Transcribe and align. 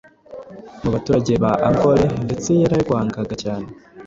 mu 0.81 0.89
baturage 0.93 1.33
ba 1.43 1.51
Ankole 1.67 2.05
ndetse 2.25 2.49
yararwangaga 2.61 3.35
cyane, 3.43 3.67